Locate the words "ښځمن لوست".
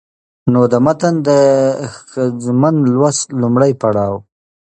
2.11-3.27